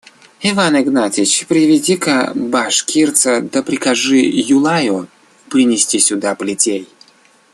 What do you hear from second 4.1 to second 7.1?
Юлаю принести сюда плетей.